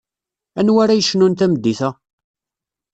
Anwa 0.59 0.79
ara 0.83 0.97
yecnun 0.99 1.33
tameddit-a? 1.39 1.89